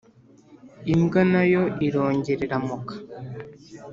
[0.93, 2.93] imbwa na yo irongera iramoka.